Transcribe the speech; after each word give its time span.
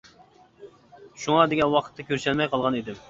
شۇڭا 1.25 1.43
دېگەن 1.51 1.75
ۋاقىتتا 1.77 2.07
كۆرۈشەلمەي 2.09 2.51
قالغان 2.55 2.81
ئىدىم. 2.81 2.99